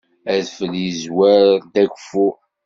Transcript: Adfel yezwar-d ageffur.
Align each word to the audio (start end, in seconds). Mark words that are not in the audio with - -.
Adfel 0.35 0.73
yezwar-d 0.83 1.71
ageffur. 1.83 2.35